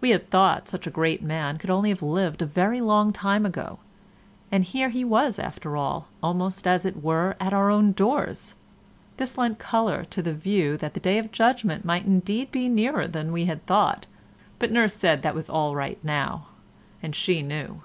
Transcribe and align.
We 0.00 0.08
had 0.08 0.30
thought 0.30 0.70
such 0.70 0.86
a 0.86 0.90
great 0.90 1.22
man 1.22 1.58
could 1.58 1.68
only 1.68 1.90
have 1.90 2.00
lived 2.00 2.40
a 2.40 2.46
very 2.46 2.80
long 2.80 3.12
time 3.12 3.44
ago, 3.44 3.78
and 4.50 4.64
here 4.64 4.88
he 4.88 5.04
was 5.04 5.38
after 5.38 5.76
all 5.76 6.08
almost 6.22 6.66
as 6.66 6.86
it 6.86 7.02
were 7.02 7.36
at 7.38 7.52
our 7.52 7.70
own 7.70 7.92
doors. 7.92 8.54
This 9.18 9.36
lent 9.36 9.58
colour 9.58 10.06
to 10.06 10.22
the 10.22 10.32
view 10.32 10.78
that 10.78 10.94
the 10.94 10.98
Day 11.00 11.18
of 11.18 11.30
Judgement 11.30 11.84
might 11.84 12.06
indeed 12.06 12.50
be 12.50 12.70
nearer 12.70 13.06
than 13.06 13.32
we 13.32 13.44
had 13.44 13.66
thought, 13.66 14.06
but 14.58 14.72
nurse 14.72 14.94
said 14.94 15.20
that 15.20 15.34
was 15.34 15.50
all 15.50 15.76
right 15.76 16.02
now, 16.02 16.46
and 17.02 17.14
she 17.14 17.42
knew. 17.42 17.82